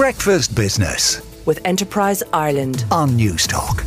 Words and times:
Breakfast 0.00 0.56
Business 0.56 1.20
with 1.44 1.60
Enterprise 1.66 2.22
Ireland. 2.32 2.86
on 2.90 3.10
Newstalk. 3.10 3.84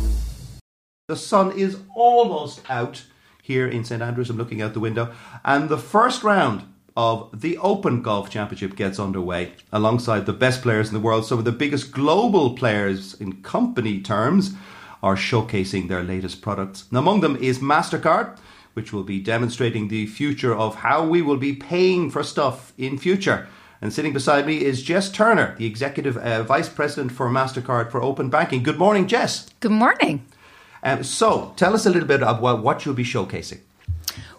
The 1.08 1.16
sun 1.16 1.50
is 1.58 1.78
almost 1.96 2.60
out 2.70 3.04
here 3.42 3.66
in 3.66 3.82
St 3.82 4.00
Andrews. 4.00 4.30
I'm 4.30 4.36
looking 4.36 4.62
out 4.62 4.74
the 4.74 4.78
window, 4.78 5.12
and 5.44 5.68
the 5.68 5.76
first 5.76 6.22
round 6.22 6.62
of 6.96 7.40
the 7.40 7.58
Open 7.58 8.00
Golf 8.00 8.30
Championship 8.30 8.76
gets 8.76 9.00
underway 9.00 9.54
alongside 9.72 10.24
the 10.24 10.32
best 10.32 10.62
players 10.62 10.86
in 10.86 10.94
the 10.94 11.00
world. 11.00 11.26
Some 11.26 11.40
of 11.40 11.44
the 11.44 11.50
biggest 11.50 11.90
global 11.90 12.54
players 12.54 13.14
in 13.14 13.42
company 13.42 14.00
terms 14.00 14.54
are 15.02 15.16
showcasing 15.16 15.88
their 15.88 16.04
latest 16.04 16.42
products. 16.42 16.84
And 16.90 16.98
among 16.98 17.22
them 17.22 17.34
is 17.34 17.58
MasterCard, 17.58 18.38
which 18.74 18.92
will 18.92 19.02
be 19.02 19.18
demonstrating 19.18 19.88
the 19.88 20.06
future 20.06 20.54
of 20.54 20.76
how 20.76 21.04
we 21.04 21.22
will 21.22 21.38
be 21.38 21.54
paying 21.54 22.08
for 22.08 22.22
stuff 22.22 22.72
in 22.78 22.98
future. 22.98 23.48
And 23.84 23.92
sitting 23.92 24.14
beside 24.14 24.46
me 24.46 24.64
is 24.64 24.82
Jess 24.82 25.10
Turner, 25.10 25.54
the 25.58 25.66
Executive 25.66 26.16
uh, 26.16 26.42
Vice 26.42 26.70
President 26.70 27.12
for 27.12 27.28
MasterCard 27.28 27.90
for 27.90 28.02
Open 28.02 28.30
Banking. 28.30 28.62
Good 28.62 28.78
morning, 28.78 29.06
Jess. 29.06 29.50
Good 29.60 29.72
morning. 29.72 30.24
Um, 30.82 31.04
so, 31.04 31.52
tell 31.56 31.74
us 31.74 31.84
a 31.84 31.90
little 31.90 32.08
bit 32.08 32.22
about 32.22 32.62
what 32.62 32.86
you'll 32.86 32.94
be 32.94 33.04
showcasing. 33.04 33.60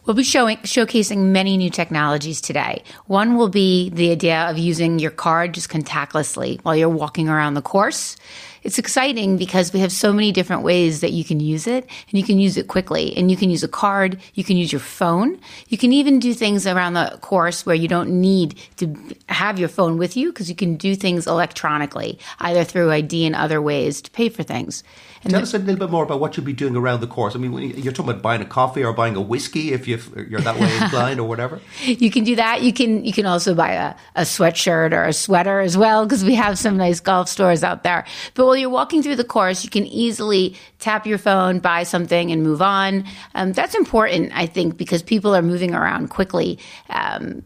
We'll 0.05 0.15
be 0.15 0.23
showing 0.23 0.57
showcasing 0.57 1.17
many 1.17 1.57
new 1.57 1.71
technologies 1.71 2.39
today. 2.39 2.83
One 3.07 3.37
will 3.37 3.49
be 3.49 3.89
the 3.89 4.11
idea 4.11 4.47
of 4.47 4.57
using 4.57 4.99
your 4.99 5.09
card 5.09 5.55
just 5.55 5.69
contactlessly 5.69 6.59
while 6.61 6.75
you're 6.75 6.89
walking 6.89 7.27
around 7.27 7.55
the 7.55 7.63
course. 7.63 8.15
It's 8.61 8.79
exciting 8.79 9.37
because 9.37 9.73
we 9.73 9.79
have 9.81 9.91
so 9.91 10.11
many 10.11 10.31
different 10.31 10.63
ways 10.63 11.01
that 11.01 11.11
you 11.11 11.23
can 11.23 11.39
use 11.39 11.67
it 11.67 11.83
and 11.83 12.19
you 12.19 12.23
can 12.23 12.39
use 12.39 12.57
it 12.57 12.67
quickly 12.67 13.15
and 13.15 13.29
you 13.29 13.37
can 13.37 13.51
use 13.51 13.61
a 13.61 13.67
card, 13.67 14.19
you 14.33 14.43
can 14.43 14.57
use 14.57 14.71
your 14.71 14.79
phone. 14.79 15.39
You 15.67 15.77
can 15.77 15.93
even 15.93 16.19
do 16.19 16.33
things 16.33 16.65
around 16.65 16.95
the 16.95 17.15
course 17.21 17.63
where 17.63 17.75
you 17.75 17.87
don't 17.87 18.09
need 18.09 18.59
to 18.77 18.95
have 19.29 19.59
your 19.59 19.69
phone 19.69 19.97
with 19.99 20.17
you 20.17 20.31
because 20.31 20.49
you 20.49 20.55
can 20.55 20.77
do 20.77 20.95
things 20.95 21.27
electronically, 21.27 22.17
either 22.39 22.63
through 22.63 22.91
ID 22.91 23.27
and 23.27 23.35
other 23.35 23.61
ways 23.61 24.01
to 24.01 24.09
pay 24.09 24.29
for 24.29 24.41
things. 24.41 24.83
And 25.23 25.31
Tell 25.31 25.41
the- 25.41 25.43
us 25.43 25.53
a 25.53 25.59
little 25.59 25.75
bit 25.75 25.91
more 25.91 26.03
about 26.03 26.19
what 26.19 26.35
you'll 26.35 26.45
be 26.45 26.53
doing 26.53 26.75
around 26.75 27.01
the 27.01 27.07
course. 27.07 27.35
I 27.35 27.39
mean, 27.39 27.51
when 27.51 27.63
you- 27.63 27.75
you're 27.77 27.93
talking 27.93 28.09
about 28.11 28.23
buying 28.23 28.41
a 28.41 28.45
coffee 28.45 28.83
or 28.83 28.93
buying 28.93 29.15
a 29.15 29.21
whiskey 29.21 29.73
if 29.73 29.87
you've, 29.95 30.29
you're 30.29 30.41
that 30.41 30.59
way 30.59 30.75
inclined 30.81 31.19
or 31.19 31.27
whatever. 31.27 31.59
You 31.81 32.11
can 32.11 32.23
do 32.23 32.35
that. 32.35 32.61
You 32.61 32.73
can 32.73 33.05
you 33.05 33.13
can 33.13 33.25
also 33.25 33.53
buy 33.53 33.71
a, 33.71 33.95
a 34.15 34.21
sweatshirt 34.21 34.91
or 34.91 35.03
a 35.03 35.13
sweater 35.13 35.59
as 35.59 35.77
well 35.77 36.05
because 36.05 36.23
we 36.23 36.35
have 36.35 36.57
some 36.57 36.77
nice 36.77 36.99
golf 36.99 37.29
stores 37.29 37.63
out 37.63 37.83
there. 37.83 38.05
But 38.33 38.45
while 38.45 38.55
you're 38.55 38.69
walking 38.69 39.01
through 39.01 39.15
the 39.15 39.23
course, 39.23 39.63
you 39.63 39.69
can 39.69 39.85
easily 39.85 40.55
tap 40.79 41.05
your 41.05 41.17
phone, 41.17 41.59
buy 41.59 41.83
something, 41.83 42.31
and 42.31 42.43
move 42.43 42.61
on. 42.61 43.05
Um, 43.33 43.53
that's 43.53 43.75
important, 43.75 44.31
I 44.35 44.45
think, 44.45 44.77
because 44.77 45.01
people 45.01 45.35
are 45.35 45.41
moving 45.41 45.73
around 45.73 46.09
quickly 46.09 46.59
um, 46.89 47.43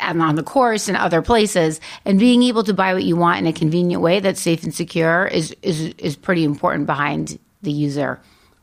and 0.00 0.22
on 0.22 0.36
the 0.36 0.42
course 0.42 0.88
and 0.88 0.96
other 0.96 1.22
places, 1.22 1.80
and 2.04 2.18
being 2.18 2.42
able 2.42 2.64
to 2.64 2.74
buy 2.74 2.94
what 2.94 3.04
you 3.04 3.16
want 3.16 3.38
in 3.38 3.46
a 3.46 3.52
convenient 3.52 4.02
way 4.02 4.20
that's 4.20 4.40
safe 4.40 4.62
and 4.62 4.74
secure 4.74 5.26
is 5.26 5.54
is 5.62 5.94
is 5.98 6.16
pretty 6.16 6.44
important 6.44 6.86
behind 6.86 7.38
the 7.62 7.72
user. 7.72 8.20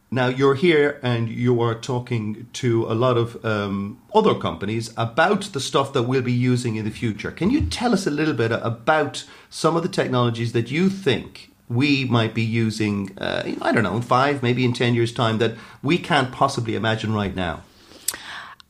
Now, 0.09 0.27
you're 0.27 0.55
here 0.55 0.99
and 1.03 1.27
you 1.27 1.61
are 1.61 1.75
talking 1.75 2.47
to 2.53 2.85
a 2.85 2.95
lot 2.95 3.17
of 3.17 3.43
um, 3.43 3.99
other 4.15 4.35
companies 4.35 4.93
about 4.95 5.41
the 5.51 5.59
stuff 5.59 5.91
that 5.91 6.03
we'll 6.03 6.21
be 6.21 6.31
using 6.31 6.77
in 6.77 6.85
the 6.85 6.91
future. 6.91 7.29
Can 7.29 7.49
you 7.49 7.65
tell 7.65 7.93
us 7.93 8.07
a 8.07 8.11
little 8.11 8.33
bit 8.33 8.53
about 8.53 9.25
some 9.49 9.75
of 9.75 9.83
the 9.83 9.89
technologies 9.89 10.53
that 10.53 10.71
you 10.71 10.89
think 10.89 11.51
we 11.67 12.05
might 12.05 12.33
be 12.33 12.41
using, 12.41 13.17
uh, 13.17 13.51
I 13.61 13.73
don't 13.73 13.83
know, 13.83 13.97
in 13.97 14.01
five, 14.01 14.41
maybe 14.41 14.63
in 14.63 14.71
10 14.71 14.95
years' 14.95 15.11
time 15.11 15.39
that 15.39 15.55
we 15.83 15.97
can't 15.97 16.31
possibly 16.31 16.75
imagine 16.75 17.13
right 17.13 17.35
now? 17.35 17.63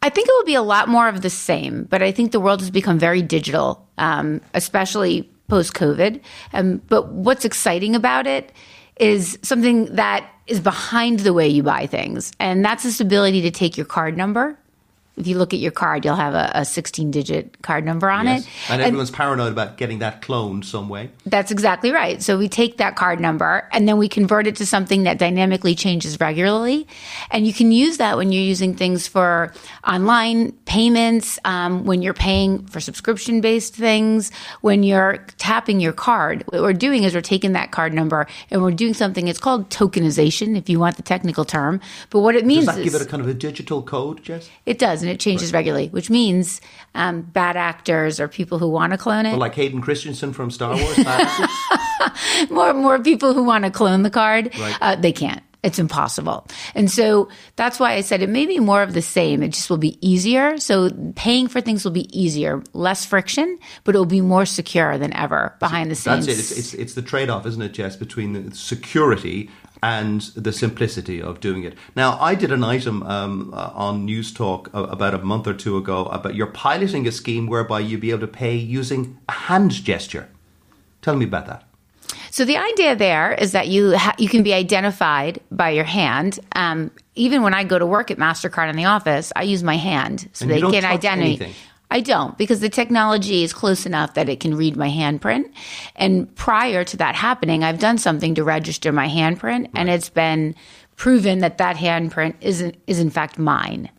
I 0.02 0.10
think 0.10 0.28
it 0.28 0.34
will 0.38 0.46
be 0.46 0.56
a 0.56 0.64
lot 0.64 0.90
more 0.90 1.08
of 1.08 1.22
the 1.22 1.30
same, 1.30 1.84
but 1.84 2.02
I 2.02 2.12
think 2.12 2.32
the 2.32 2.40
world 2.40 2.62
has 2.62 2.72
become 2.72 2.98
very 2.98 3.22
digital, 3.22 3.88
um, 4.00 4.42
especially 4.56 5.30
post 5.48 5.76
COVID. 5.76 6.20
Um, 6.54 6.82
but 6.88 7.10
what's 7.10 7.46
exciting 7.46 7.96
about 7.96 8.26
it 8.26 8.52
is 9.00 9.38
something 9.42 9.96
that 9.96 10.30
is 10.48 10.60
behind 10.60 11.20
the 11.20 11.34
way 11.34 11.48
you 11.48 11.64
buy 11.64 11.88
things, 11.88 12.32
and 12.40 12.64
that's 12.64 12.84
this 12.84 13.00
ability 13.00 13.42
to 13.42 13.52
take 13.52 13.78
your 13.78 13.86
card 13.86 14.18
number. 14.18 14.58
If 15.18 15.26
you 15.28 15.38
look 15.38 15.54
at 15.54 15.60
your 15.60 15.72
card, 15.72 16.06
you'll 16.06 16.16
have 16.16 16.34
a, 16.36 16.52
a 16.54 16.64
16 16.66 17.10
digit 17.12 17.62
card 17.64 17.84
number 17.84 18.10
on 18.10 18.26
Yes. 18.28 18.44
it. 18.44 18.50
And 18.70 18.82
everyone's 18.82 19.10
paranoid 19.12 19.52
about 19.52 19.78
getting 19.78 20.00
that 20.00 20.22
cloned 20.22 20.64
some 20.64 20.90
way. 20.90 21.10
That's 21.26 21.50
exactly 21.52 21.92
right. 21.92 22.22
So 22.22 22.38
we 22.38 22.48
take 22.48 22.78
that 22.78 22.96
card 22.96 23.20
number 23.20 23.68
and 23.72 23.88
then 23.88 23.98
we 23.98 24.08
convert 24.08 24.46
it 24.48 24.56
to 24.58 24.66
something 24.66 25.04
that 25.04 25.18
dynamically 25.18 25.74
changes 25.76 26.20
regularly. 26.20 26.88
And 27.32 27.48
you 27.48 27.54
can 27.54 27.72
use 27.72 27.98
that 27.98 28.16
when 28.18 28.32
you're 28.32 28.44
using 28.44 28.76
things 28.76 29.08
for 29.08 29.54
online 29.88 30.52
payments, 30.66 31.40
um, 31.46 31.86
when 31.86 32.02
you're 32.02 32.14
paying 32.14 32.66
for 32.68 32.80
subscription 32.80 33.42
based 33.42 33.74
things, 33.74 34.32
when 34.62 34.84
you're 34.84 35.26
tapping 35.38 35.80
your 35.80 35.94
card. 35.94 36.44
What 36.50 36.62
we're 36.62 36.74
doing 36.74 37.04
is 37.04 37.16
we're 37.16 37.22
taking 37.22 37.54
that 37.54 37.72
card 37.72 37.94
number 37.94 38.28
and 38.52 38.62
we're 38.62 38.72
doing 38.72 38.94
something, 38.94 39.28
it's 39.28 39.40
called 39.40 39.70
tokenization, 39.72 40.56
if 40.58 40.70
you 40.70 40.80
want 40.80 40.98
the 40.98 41.04
technical 41.04 41.46
term. 41.46 41.80
But 42.12 42.20
what 42.20 42.36
it 42.36 42.46
means 42.46 42.64
is 42.64 42.66
Does 42.68 42.76
that 42.76 42.82
is 42.82 42.92
give 42.94 43.02
it 43.02 43.08
a 43.08 43.10
kind 43.10 43.24
of 43.24 43.28
a 43.30 43.34
digital 43.34 43.82
code, 43.82 44.22
Jess? 44.24 44.50
it 44.66 44.78
does, 44.78 45.04
and 45.08 45.14
it 45.16 45.20
changes 45.20 45.54
regularly, 45.54 45.88
which 45.88 46.10
means 46.10 46.60
um, 46.96 47.22
bad 47.22 47.56
actors 47.56 48.20
or 48.20 48.28
people 48.28 48.60
who 48.60 48.68
want 48.70 48.92
to 48.92 48.98
clone 48.98 49.26
it. 49.26 49.32
Well, 49.32 49.40
like 49.40 49.56
Hayden 49.56 49.82
Christensen 49.82 50.34
from 50.34 50.52
Star 50.52 50.76
Wars? 50.76 50.98
more 52.50 52.74
more 52.74 53.00
people 53.00 53.34
who 53.34 53.44
want 53.44 53.64
to 53.66 53.72
clone 53.72 54.04
the 54.04 54.10
card, 54.10 54.52
Right. 54.60 54.78
uh, 54.82 54.96
they 54.96 55.12
can't. 55.12 55.42
It's 55.64 55.80
impossible. 55.80 56.48
And 56.76 56.90
so 56.90 57.30
that's 57.56 57.80
why 57.80 57.94
I 57.94 58.02
said 58.02 58.22
it 58.22 58.30
may 58.30 58.46
be 58.46 58.60
more 58.60 58.84
of 58.84 58.94
the 58.94 59.02
same. 59.02 59.42
It 59.42 59.50
just 59.50 59.70
will 59.70 59.78
be 59.78 59.98
easier. 60.08 60.58
So 60.60 60.92
paying 61.16 61.48
for 61.48 61.62
things 61.62 61.84
will 61.84 61.92
be 61.92 62.08
easier, 62.18 62.62
less 62.74 63.06
friction, 63.06 63.58
but 63.84 63.96
it 63.96 63.98
will 63.98 64.06
be 64.06 64.22
more 64.22 64.46
secure 64.46 64.98
than 64.98 65.14
ever 65.14 65.56
behind 65.60 65.90
the 65.90 65.96
scenes. 65.96 66.28
That's 66.28 66.40
it. 66.40 66.42
It's, 66.42 66.58
it's, 66.58 66.74
it's 66.76 66.94
the 66.94 67.02
trade 67.02 67.30
off, 67.30 67.46
isn't 67.46 67.62
it, 67.62 67.74
Jess, 67.74 67.96
between 67.96 68.34
the 68.34 68.56
security 68.56 69.50
and 69.82 70.22
the 70.36 70.52
simplicity 70.52 71.22
of 71.22 71.40
doing 71.40 71.64
it. 71.64 71.76
Now, 71.96 72.20
I 72.20 72.36
did 72.36 72.52
an 72.52 72.64
item 72.64 73.04
um, 73.04 73.54
uh, 73.54 73.72
on 73.74 74.08
Newstalk 74.08 74.74
uh, 74.74 74.84
about 74.84 75.14
a 75.14 75.20
month 75.20 75.48
or 75.48 75.54
two 75.54 75.78
ago 75.78 76.06
about 76.06 76.36
you're 76.36 76.48
piloting 76.48 77.08
a 77.08 77.12
scheme 77.12 77.48
whereby 77.48 77.80
you'd 77.80 78.02
be 78.02 78.12
able 78.12 78.22
to 78.22 78.28
pay 78.28 78.56
using 78.56 79.18
a 79.28 79.34
hand 79.34 79.72
gesture. 79.72 80.30
Tell 81.02 81.16
me 81.16 81.26
about 81.26 81.48
that. 81.48 81.67
So 82.38 82.46
the 82.46 82.58
idea 82.58 82.96
there 82.96 83.34
is 83.34 83.54
that 83.54 83.68
you 83.68 83.98
ha- 83.98 84.14
you 84.20 84.30
can 84.30 84.44
be 84.44 84.54
identified 84.54 85.42
by 85.50 85.72
your 85.72 85.86
hand. 85.86 86.40
Um, 86.56 86.92
even 87.16 87.42
when 87.42 87.56
I 87.56 87.64
go 87.64 87.80
to 87.80 87.86
work 87.88 88.12
at 88.12 88.20
Mastercard 88.20 88.70
in 88.70 88.76
the 88.76 88.86
office, 88.86 89.34
I 89.36 89.42
use 89.42 89.64
my 89.64 89.76
hand 89.76 90.30
so 90.34 90.44
And 90.44 90.52
they 90.52 90.62
can 90.62 90.86
identify. 90.86 91.50
I 91.90 92.00
don't 92.00 92.38
because 92.38 92.60
the 92.60 92.70
technology 92.70 93.42
is 93.42 93.54
close 93.54 93.88
enough 93.88 94.14
that 94.14 94.30
it 94.30 94.40
can 94.40 94.54
read 94.54 94.78
my 94.78 94.88
handprint. 94.88 95.52
And 95.96 96.36
prior 96.36 96.84
to 96.84 96.98
that 96.98 97.16
happening, 97.16 97.64
I've 97.64 97.80
done 97.80 97.98
something 97.98 98.36
to 98.36 98.44
register 98.44 98.92
my 98.92 99.08
handprint, 99.08 99.72
and 99.74 99.90
it's 99.90 100.10
been 100.10 100.54
proven 100.96 101.40
that 101.40 101.58
that 101.58 101.76
handprint 101.76 102.36
isn't 102.42 102.76
is 102.86 103.00
in 103.00 103.10
fact 103.10 103.40
mine. 103.40 103.90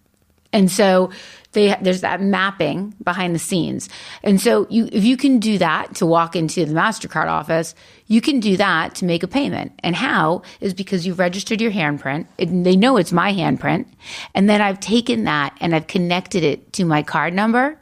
And 0.53 0.71
so 0.71 1.11
they, 1.59 1.77
there's 1.83 2.03
that 2.03 2.21
mapping 2.21 2.95
behind 3.03 3.35
the 3.35 3.39
scenes. 3.39 3.89
And 4.23 4.41
so 4.41 4.67
you, 4.71 4.89
if 4.93 5.05
you 5.05 5.17
can 5.17 5.41
do 5.41 5.59
that 5.59 5.97
to 5.97 6.07
walk 6.07 6.37
into 6.37 6.65
the 6.65 6.73
MasterCard 6.73 7.27
office, 7.27 7.75
you 8.07 8.21
can 8.21 8.39
do 8.41 8.57
that 8.57 8.95
to 8.97 9.05
make 9.05 9.23
a 9.23 9.29
payment. 9.29 9.73
And 9.83 9.97
how 9.97 10.43
is 10.61 10.73
because 10.73 11.07
you've 11.07 11.19
registered 11.19 11.61
your 11.61 11.73
handprint. 11.73 12.27
and 12.39 12.65
they 12.65 12.77
know 12.77 12.97
it's 12.97 13.13
my 13.13 13.33
handprint. 13.35 13.87
And 14.35 14.49
then 14.49 14.61
I've 14.61 14.81
taken 14.81 15.25
that 15.25 15.57
and 15.61 15.75
I've 15.75 15.89
connected 15.89 16.45
it 16.45 16.73
to 16.75 16.85
my 16.85 17.03
card 17.03 17.35
number. 17.35 17.79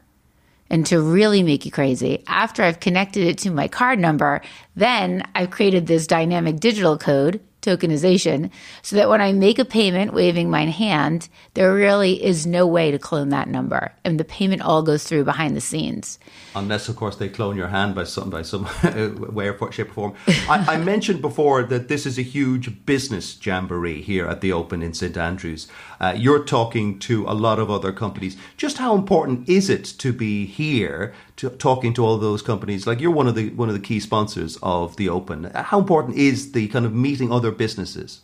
And 0.69 0.85
to 0.87 1.01
really 1.01 1.45
make 1.45 1.65
you 1.65 1.71
crazy, 1.71 2.25
after 2.27 2.65
I've 2.65 2.81
connected 2.81 3.25
it 3.25 3.39
to 3.39 3.51
my 3.51 3.69
card 3.69 4.01
number, 4.01 4.41
then 4.75 5.23
I've 5.33 5.51
created 5.51 5.87
this 5.87 6.09
dynamic 6.09 6.59
digital 6.59 6.99
code 6.99 7.41
tokenization 7.67 8.51
so 8.83 8.97
that 8.97 9.09
when 9.09 9.21
I 9.21 9.33
make 9.33 9.59
a 9.59 9.65
payment 9.65 10.15
waving 10.15 10.49
my 10.51 10.67
hand, 10.67 11.29
there 11.55 11.75
really 11.75 12.23
is 12.23 12.47
no 12.47 12.67
way 12.67 12.91
to 12.91 12.99
clone 12.99 13.31
that 13.31 13.49
number. 13.49 13.93
And 14.05 14.21
the 14.21 14.25
payment 14.25 14.63
all 14.63 14.83
goes 14.83 15.05
through 15.05 15.25
behind 15.25 15.57
the 15.57 15.61
scenes. 15.61 16.19
Unless, 16.55 16.89
of 16.89 16.97
course, 16.97 17.17
they 17.17 17.29
clone 17.29 17.57
your 17.57 17.69
hand 17.69 17.95
by 17.95 18.05
some 18.05 18.31
by 18.31 18.43
some 18.43 18.69
way 19.35 19.51
or 19.51 19.73
shape 19.73 19.91
or 19.91 19.95
form. 19.95 20.15
I, 20.49 20.75
I 20.75 20.77
mentioned 20.79 21.21
before 21.21 21.63
that 21.65 21.89
this 21.89 22.07
is 22.07 22.19
a 22.19 22.23
huge 22.23 22.87
business 22.87 23.39
jamboree 23.45 24.03
here 24.03 24.27
at 24.27 24.41
the 24.41 24.53
Open 24.53 24.83
in 24.83 24.95
St 24.95 25.17
Andrews. 25.17 25.69
Uh, 26.01 26.15
you're 26.17 26.45
talking 26.45 26.99
to 27.01 27.25
a 27.27 27.35
lot 27.35 27.59
of 27.59 27.71
other 27.71 27.93
companies. 27.93 28.37
Just 28.57 28.79
how 28.79 28.95
important 28.95 29.49
is 29.49 29.69
it 29.69 29.85
to 29.85 30.13
be 30.13 30.47
here, 30.47 31.15
to, 31.37 31.51
talking 31.51 31.95
to 31.95 32.05
all 32.05 32.19
those 32.19 32.43
companies? 32.43 32.87
Like 32.87 33.01
you're 33.01 33.11
one 33.11 33.27
of 33.27 33.35
the 33.35 33.51
one 33.51 33.69
of 33.69 33.75
the 33.75 33.81
key 33.81 34.01
sponsors 34.01 34.59
of 34.63 34.97
the 34.97 35.09
Open. 35.09 35.45
How 35.55 35.79
important 35.79 36.17
is 36.17 36.53
the 36.53 36.69
kind 36.69 36.85
of 36.85 36.95
meeting 36.95 37.33
other 37.33 37.51
businesses? 37.51 38.21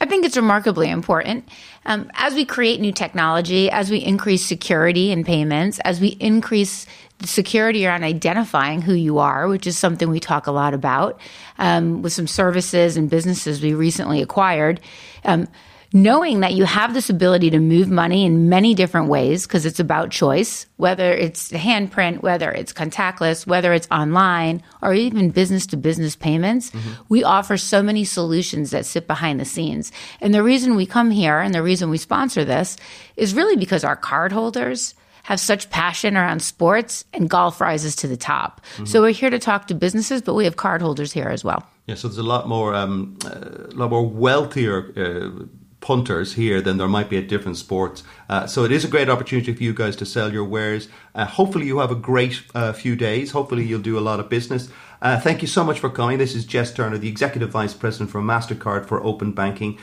I 0.00 0.04
think 0.04 0.24
it's 0.24 0.36
remarkably 0.36 0.90
important. 0.90 1.48
Um, 1.86 2.10
as 2.14 2.34
we 2.34 2.44
create 2.44 2.80
new 2.80 2.90
technology, 2.90 3.70
as 3.70 3.88
we 3.88 3.98
increase 3.98 4.44
security 4.44 5.12
in 5.12 5.22
payments, 5.22 5.78
as 5.84 6.00
we 6.00 6.08
increase 6.08 6.86
the 7.18 7.28
security 7.28 7.86
around 7.86 8.02
identifying 8.02 8.82
who 8.82 8.94
you 8.94 9.18
are, 9.18 9.46
which 9.46 9.64
is 9.64 9.78
something 9.78 10.10
we 10.10 10.18
talk 10.18 10.48
a 10.48 10.50
lot 10.50 10.74
about 10.74 11.20
um, 11.58 12.02
with 12.02 12.12
some 12.12 12.26
services 12.26 12.96
and 12.96 13.08
businesses 13.08 13.62
we 13.62 13.74
recently 13.74 14.20
acquired. 14.20 14.80
Um, 15.24 15.46
knowing 15.92 16.40
that 16.40 16.54
you 16.54 16.64
have 16.64 16.94
this 16.94 17.10
ability 17.10 17.50
to 17.50 17.58
move 17.58 17.90
money 17.90 18.24
in 18.24 18.48
many 18.48 18.74
different 18.74 19.08
ways 19.08 19.46
because 19.46 19.66
it's 19.66 19.80
about 19.80 20.10
choice, 20.10 20.66
whether 20.76 21.12
it's 21.12 21.48
the 21.48 21.58
handprint, 21.58 22.22
whether 22.22 22.50
it's 22.50 22.72
contactless, 22.72 23.46
whether 23.46 23.72
it's 23.72 23.88
online, 23.90 24.62
or 24.80 24.94
even 24.94 25.30
business 25.30 25.66
to 25.66 25.76
business 25.76 26.16
payments, 26.16 26.70
mm-hmm. 26.70 27.02
we 27.08 27.22
offer 27.22 27.56
so 27.56 27.82
many 27.82 28.04
solutions 28.04 28.70
that 28.70 28.86
sit 28.86 29.06
behind 29.06 29.38
the 29.38 29.44
scenes. 29.44 29.92
And 30.20 30.34
the 30.34 30.42
reason 30.42 30.76
we 30.76 30.86
come 30.86 31.10
here 31.10 31.38
and 31.40 31.54
the 31.54 31.62
reason 31.62 31.90
we 31.90 31.98
sponsor 31.98 32.44
this 32.44 32.76
is 33.16 33.34
really 33.34 33.56
because 33.56 33.84
our 33.84 33.96
cardholders 33.96 34.94
have 35.24 35.38
such 35.38 35.70
passion 35.70 36.16
around 36.16 36.42
sports 36.42 37.04
and 37.12 37.30
golf 37.30 37.60
rises 37.60 37.94
to 37.96 38.08
the 38.08 38.16
top. 38.16 38.60
Mm-hmm. 38.74 38.86
So 38.86 39.02
we're 39.02 39.12
here 39.12 39.30
to 39.30 39.38
talk 39.38 39.68
to 39.68 39.74
businesses, 39.74 40.20
but 40.20 40.34
we 40.34 40.44
have 40.44 40.56
cardholders 40.56 41.12
here 41.12 41.28
as 41.28 41.44
well. 41.44 41.64
Yeah, 41.86 41.94
so 41.94 42.08
there's 42.08 42.18
a 42.18 42.22
lot 42.22 42.48
more, 42.48 42.74
um, 42.74 43.18
uh, 43.24 43.68
a 43.70 43.74
lot 43.74 43.90
more 43.90 44.08
wealthier 44.08 44.92
uh, 44.96 45.44
punters 45.82 46.34
here 46.34 46.62
than 46.62 46.78
there 46.78 46.88
might 46.88 47.10
be 47.10 47.18
at 47.18 47.28
different 47.28 47.58
sports. 47.58 48.02
Uh, 48.30 48.46
so 48.46 48.64
it 48.64 48.72
is 48.72 48.84
a 48.84 48.88
great 48.88 49.10
opportunity 49.10 49.52
for 49.52 49.62
you 49.62 49.74
guys 49.74 49.96
to 49.96 50.06
sell 50.06 50.32
your 50.32 50.44
wares. 50.44 50.88
Uh, 51.14 51.26
hopefully, 51.26 51.66
you 51.66 51.78
have 51.80 51.90
a 51.90 51.96
great 51.96 52.42
uh, 52.54 52.72
few 52.72 52.96
days. 52.96 53.32
Hopefully, 53.32 53.64
you'll 53.64 53.82
do 53.82 53.98
a 53.98 54.00
lot 54.00 54.20
of 54.20 54.30
business. 54.30 54.70
Uh, 55.02 55.20
thank 55.20 55.42
you 55.42 55.48
so 55.48 55.64
much 55.64 55.80
for 55.80 55.90
coming. 55.90 56.16
This 56.16 56.34
is 56.34 56.46
Jess 56.46 56.72
Turner, 56.72 56.96
the 56.96 57.08
Executive 57.08 57.50
Vice 57.50 57.74
President 57.74 58.08
for 58.10 58.22
MasterCard 58.22 58.86
for 58.86 59.02
Open 59.02 59.32
Banking. 59.32 59.78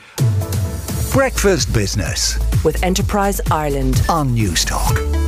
Breakfast 1.12 1.72
Business 1.74 2.38
with 2.64 2.82
Enterprise 2.82 3.40
Ireland 3.50 4.02
on 4.08 4.30
Newstalk. 4.30 5.19